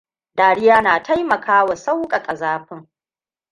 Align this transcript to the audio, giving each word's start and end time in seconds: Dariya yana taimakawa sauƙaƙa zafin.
Dariya 0.35 0.75
yana 0.75 1.03
taimakawa 1.03 1.75
sauƙaƙa 1.75 2.35
zafin. 2.35 2.87